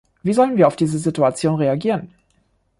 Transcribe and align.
Wie 0.23 0.33
sollen 0.33 0.57
wir 0.57 0.65
auf 0.65 0.75
diese 0.75 0.97
Situation 0.97 1.53
reagieren? 1.57 2.11